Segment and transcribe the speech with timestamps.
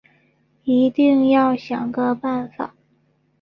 [0.63, 2.73] 一定要想个办法